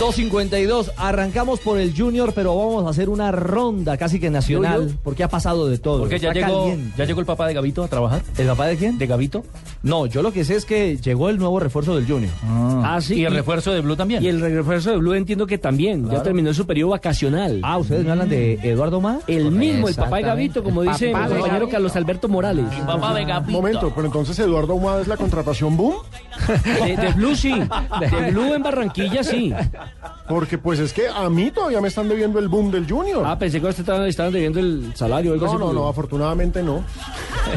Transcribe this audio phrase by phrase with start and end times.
[0.00, 5.24] 2.52, arrancamos por el Junior, pero vamos a hacer una ronda casi que nacional, porque
[5.24, 6.00] ha pasado de todo.
[6.00, 6.92] Porque ya Está llegó, caliente.
[6.98, 8.20] ya llegó el papá de Gavito a trabajar.
[8.36, 8.98] ¿El papá de quién?
[8.98, 9.42] ¿De Gavito?
[9.82, 12.30] No, yo lo que sé es que llegó el nuevo refuerzo del Junior.
[12.44, 13.14] Ah, sí.
[13.14, 14.22] Y el refuerzo de Blue también.
[14.22, 16.10] Y el refuerzo de Blue entiendo que también.
[16.10, 17.60] Ya terminó su periodo vacacional.
[17.62, 19.20] Ah, ¿ustedes me hablan de Eduardo Má?
[19.26, 21.68] El mismo, el papá de Gavito, como El dice mi compañero Gavito.
[21.70, 22.66] Carlos Alberto Morales.
[22.78, 23.50] El papá de Gavito.
[23.52, 25.94] Momento, pero entonces Eduardo Ahumada es la contratación boom,
[26.64, 27.52] De, de Blue sí.
[28.00, 29.54] De Blue en Barranquilla sí.
[30.28, 33.24] porque pues es que a mí todavía me están debiendo el boom del Junior.
[33.26, 35.60] Ah, pensé que usted estaban, debiendo el salario o algo no, así.
[35.60, 36.84] no, no, afortunadamente no.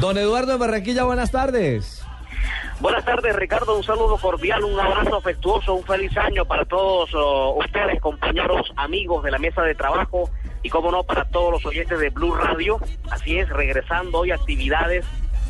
[0.00, 2.02] Don Eduardo de Barranquilla, buenas tardes.
[2.78, 3.74] Buenas tardes, Ricardo.
[3.74, 9.24] Un saludo cordial, un abrazo afectuoso, un feliz año para todos oh, ustedes, compañeros, amigos
[9.24, 10.28] de la mesa de trabajo
[10.62, 12.78] y, como no, para todos los oyentes de Blue Radio.
[13.10, 15.06] Así es, regresando hoy a actividades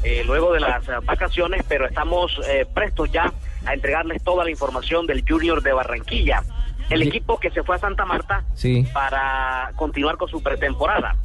[0.06, 3.32] eh, luego de las eh, vacaciones, pero estamos eh, prestos ya
[3.64, 6.44] a entregarles toda la información del Junior de Barranquilla.
[6.90, 8.86] El equipo que se fue a Santa Marta Sí.
[8.92, 11.16] para continuar con su pretemporada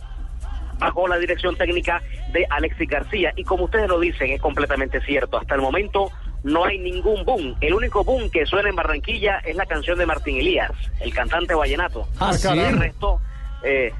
[0.79, 2.01] bajo la dirección técnica
[2.33, 3.31] de Alexis García.
[3.35, 5.37] Y como ustedes lo dicen, es completamente cierto.
[5.37, 6.09] Hasta el momento
[6.41, 7.55] no hay ningún boom.
[7.61, 10.71] El único boom que suena en Barranquilla es la canción de Martín Elías,
[11.01, 12.07] el cantante vallenato.
[12.19, 12.47] Ah, ¿sí?
[12.47, 13.21] El resto,
[13.63, 13.93] eh,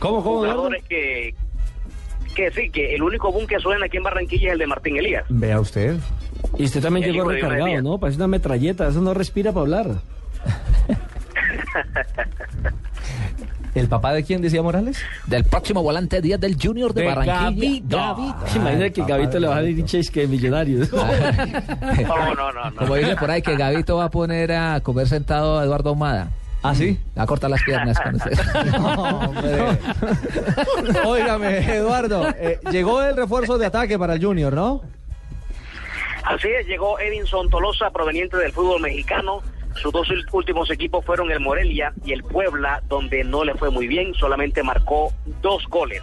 [0.00, 1.34] ¿Cómo, cómo, que,
[2.36, 4.96] que sí, que el único boom que suena aquí en Barranquilla es el de Martín
[4.96, 5.24] Elías.
[5.28, 5.96] Vea usted.
[6.58, 7.82] Y usted también El llegó recargado.
[7.82, 7.98] ¿no?
[7.98, 9.86] Parece una metralleta, eso no respira para hablar.
[13.74, 15.02] ¿El papá de quién decía Morales?
[15.26, 17.82] Del próximo volante 10 del Junior de, Barranquilla.
[17.84, 18.46] Gavito.
[18.46, 20.90] Se imagina que Gavito le va a dar Chase que millonarios.
[22.06, 22.76] No, no, no, no.
[22.76, 26.30] Como dice por ahí, que Gavito va a poner a comer sentado a Eduardo Ahumada.
[26.68, 26.98] ¿Ah, sí?
[27.16, 28.32] Va a cortar las piernas con usted.
[28.78, 29.78] No, hombre.
[31.04, 34.82] Óigame, Eduardo, eh, llegó el refuerzo de ataque para el Junior, ¿no?
[36.24, 39.42] Así es, llegó Edinson Tolosa, proveniente del fútbol mexicano.
[39.76, 43.86] Sus dos últimos equipos fueron el Morelia y el Puebla, donde no le fue muy
[43.86, 45.12] bien, solamente marcó
[45.42, 46.02] dos goles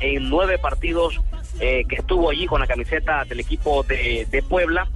[0.00, 1.20] en nueve partidos
[1.60, 4.88] eh, que estuvo allí con la camiseta del equipo de, de Puebla.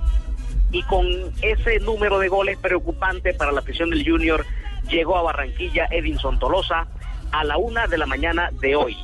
[0.72, 1.06] Y con
[1.40, 4.44] ese número de goles preocupante para la afición del Junior,
[4.88, 6.86] llegó a Barranquilla Edinson Tolosa
[7.32, 8.96] a la una de la mañana de hoy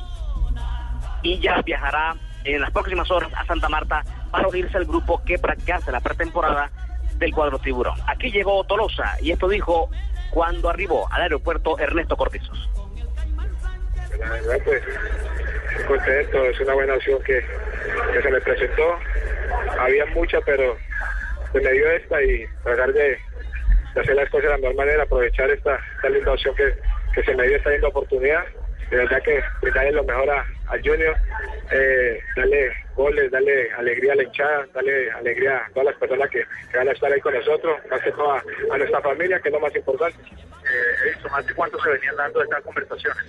[1.21, 5.37] y ya viajará en las próximas horas a Santa Marta para unirse al grupo que
[5.37, 6.71] practicase la pretemporada
[7.15, 7.99] del cuadro tiburón.
[8.07, 9.89] Aquí llegó Tolosa y esto dijo
[10.31, 12.69] cuando arribó al aeropuerto Ernesto Cortizos.
[14.17, 14.83] La verdad, pues,
[15.87, 17.43] contento, es una buena opción que,
[18.21, 18.97] se me presentó.
[19.79, 20.77] Había mucha, pero
[21.51, 23.17] se me dio esta y tratar de,
[23.93, 26.73] de hacer las cosas de la mejor manera, aprovechar esta, esta linda opción que,
[27.13, 28.45] que se me dio, esta linda oportunidad.
[28.89, 31.15] De verdad que brindarle lo mejor a, al Junior,
[31.71, 36.43] eh, darle goles, darle alegría a la hinchada, darle alegría a todas las personas que,
[36.71, 39.47] que van a estar ahí con nosotros, más que todo a, a nuestra familia, que
[39.47, 40.17] es lo más importante.
[40.27, 43.23] Eh, ¿Hace cuánto se venían dando estas conversaciones?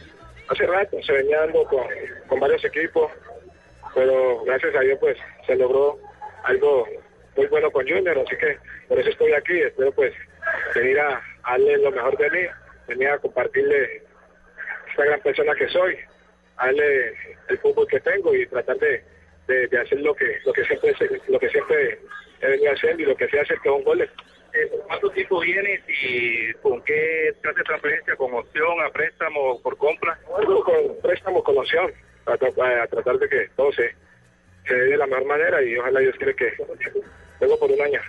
[0.49, 1.87] Hace rato se venía dando con,
[2.27, 3.13] con varios equipos,
[3.95, 5.97] pero gracias a Dios pues se logró
[6.43, 6.89] algo
[7.37, 8.59] muy bueno con Junior, así que
[8.89, 10.13] por eso estoy aquí, espero pues
[10.75, 12.47] venir a, a darle lo mejor de mí,
[12.89, 14.03] venir a compartirle
[14.91, 15.97] esta gran persona que soy,
[16.57, 17.15] a darle
[17.49, 19.03] el fútbol que tengo y tratar de,
[19.49, 20.95] de, de hacer lo que lo que siempre
[21.29, 21.99] lo que siempre
[22.41, 24.11] he venido haciendo y lo que sé hacer que son goles.
[24.87, 28.17] ¿Cuánto tiempo vienes y con qué clase de transferencia?
[28.17, 30.19] ¿Con opción, a préstamo, por compra?
[30.27, 31.91] con préstamo, con opción,
[32.27, 33.95] a, tra- a tratar de que todo se,
[34.67, 36.53] se dé de la mejor manera y ojalá Dios quiere que
[37.41, 38.01] luego por un año.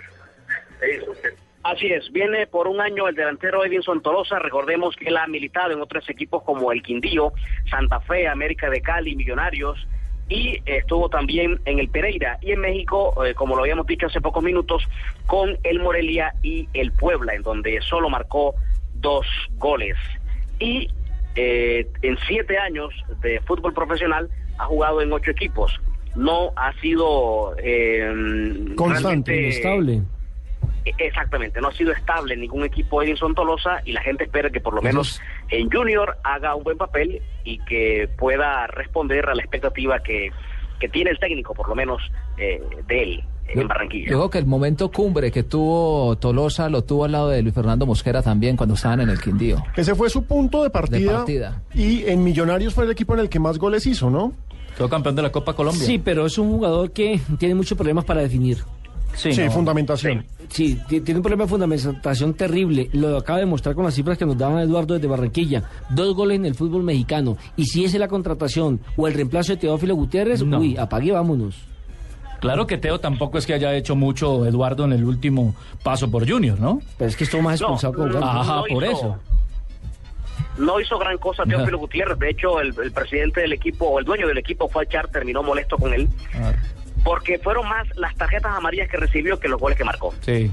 [1.64, 5.72] Así es, viene por un año el delantero Edinson Tolosa, recordemos que él ha militado
[5.72, 7.32] en otros equipos como el Quindío,
[7.70, 9.88] Santa Fe, América de Cali, Millonarios,
[10.28, 14.20] y estuvo también en el Pereira y en México, eh, como lo habíamos dicho hace
[14.20, 14.82] pocos minutos,
[15.26, 18.54] con el Morelia y el Puebla, en donde solo marcó
[18.96, 19.26] dos
[19.56, 19.96] goles.
[20.58, 20.88] Y
[21.34, 24.28] eh, en siete años de fútbol profesional
[24.58, 25.72] ha jugado en ocho equipos.
[26.14, 28.04] No ha sido eh,
[28.76, 30.02] Constante, realmente- Estable.
[30.84, 34.60] Exactamente, no ha sido estable en ningún equipo Edinson Tolosa y la gente espera que
[34.60, 35.20] por lo menos
[35.50, 40.30] en Junior haga un buen papel y que pueda responder a la expectativa que,
[40.78, 42.02] que tiene el técnico, por lo menos
[42.36, 44.10] eh, de él en Barranquilla.
[44.10, 47.54] Yo creo que el momento cumbre que tuvo Tolosa lo tuvo al lado de Luis
[47.54, 49.62] Fernando Mosquera también cuando estaban en el Quindío.
[49.76, 51.62] Ese fue su punto de partida, De partida.
[51.74, 54.32] y en Millonarios fue el equipo en el que más goles hizo, ¿no?
[54.76, 55.84] Quedó campeón de la Copa Colombia.
[55.84, 58.58] Sí, pero es un jugador que tiene muchos problemas para definir.
[59.14, 59.50] Sí, no.
[59.50, 60.24] fundamentación.
[60.48, 62.88] Sí, ti- tiene un problema de fundamentación terrible.
[62.92, 65.62] Lo acaba de mostrar con las cifras que nos daban Eduardo desde Barranquilla.
[65.90, 67.36] Dos goles en el fútbol mexicano.
[67.56, 70.58] Y si es la contratación o el reemplazo de Teófilo Gutiérrez, No.
[70.58, 71.56] uy, apague y vámonos.
[72.40, 76.28] Claro que Teo tampoco es que haya hecho mucho Eduardo en el último paso por
[76.28, 76.80] Junior, ¿no?
[76.98, 78.18] Pero es que estuvo más No, expulsado con no.
[78.18, 79.16] Ajá, no por hizo- eso.
[80.58, 82.18] No hizo gran cosa Teófilo Gutiérrez.
[82.18, 85.08] De hecho, el, el presidente del equipo, o el dueño del equipo, fue a echar,
[85.08, 86.08] terminó molesto con él.
[87.04, 90.14] Porque fueron más las tarjetas amarillas que recibió que los goles que marcó.
[90.22, 90.50] Sí.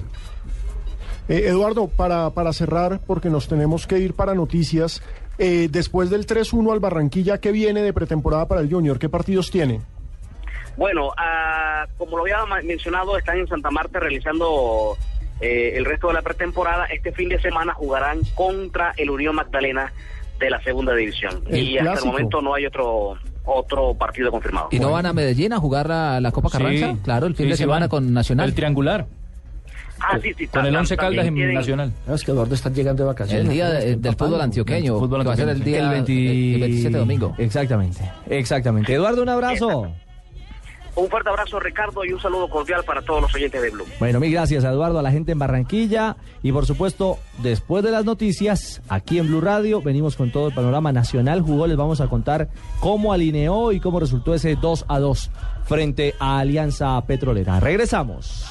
[1.29, 5.01] Eh, Eduardo, para, para cerrar, porque nos tenemos que ir para noticias,
[5.37, 8.99] eh, después del 3-1 al Barranquilla, ¿qué viene de pretemporada para el Junior?
[8.99, 9.81] ¿Qué partidos tiene?
[10.77, 14.97] Bueno, ah, como lo había mencionado, están en Santa Marta realizando
[15.39, 16.85] eh, el resto de la pretemporada.
[16.85, 19.91] Este fin de semana jugarán contra el Unión Magdalena
[20.39, 21.43] de la segunda división.
[21.47, 24.67] El y hasta el momento no hay otro otro partido confirmado.
[24.71, 26.91] ¿Y no van a Medellín a jugar la, la Copa Carranza?
[26.93, 26.97] Sí.
[27.03, 27.89] Claro, el fin Sí, de sí semana van.
[27.89, 28.49] con Nacional.
[28.49, 29.07] El triangular.
[30.03, 30.47] Ah, sí, sí.
[30.47, 31.91] Con el Once Caldas en tienen- Nacional.
[32.07, 33.45] No, es que Eduardo está llegando de vacaciones.
[33.45, 35.89] El día de- del fútbol antioqueño, fútbol que va a ser el antioqueño, día El
[36.05, 37.35] 20 el 27 domingo.
[37.37, 38.93] Exactamente, exactamente.
[38.93, 39.91] Eduardo, un abrazo.
[40.95, 43.85] Un fuerte abrazo, Ricardo, y un saludo cordial para todos los oyentes de Blue.
[43.99, 46.17] Bueno, mil gracias, Eduardo, a la gente en Barranquilla.
[46.43, 50.53] Y por supuesto, después de las noticias, aquí en Blue Radio, venimos con todo el
[50.53, 51.41] panorama nacional.
[51.41, 52.49] Jugó, les vamos a contar
[52.79, 55.31] cómo alineó y cómo resultó ese 2 a 2
[55.65, 57.59] frente a Alianza Petrolera.
[57.59, 58.45] Regresamos.